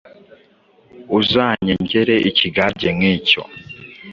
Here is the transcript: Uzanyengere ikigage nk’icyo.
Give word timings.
Uzanyengere 1.17 2.15
ikigage 2.29 2.87
nk’icyo. 2.97 3.41